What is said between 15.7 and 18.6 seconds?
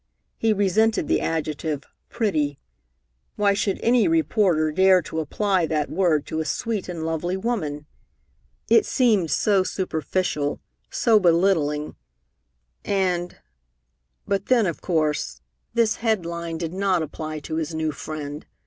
this headline did not apply to his new friend.